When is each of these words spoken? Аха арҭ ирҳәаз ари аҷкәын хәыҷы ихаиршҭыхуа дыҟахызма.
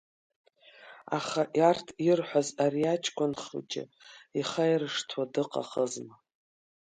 Аха 1.17 1.41
арҭ 1.69 1.87
ирҳәаз 2.07 2.47
ари 2.65 2.83
аҷкәын 2.93 3.31
хәыҷы 3.43 3.83
ихаиршҭыхуа 4.39 5.25
дыҟахызма. 5.33 6.15